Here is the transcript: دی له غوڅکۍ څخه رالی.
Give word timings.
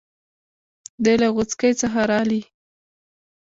دی 1.03 1.15
له 1.21 1.27
غوڅکۍ 1.35 1.71
څخه 1.81 1.99
رالی. 2.11 2.41